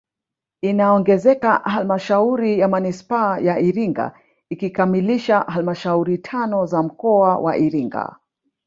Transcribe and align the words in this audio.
Inaongezeka 0.61 1.55
halmashauri 1.63 2.59
ya 2.59 2.67
manispaa 2.67 3.39
ya 3.39 3.59
Iringa 3.59 4.17
ikikamilisha 4.49 5.39
halmashauri 5.39 6.17
tano 6.17 6.65
za 6.65 6.83
mkoa 6.83 7.37
wa 7.37 7.57
Iringa 7.57 8.15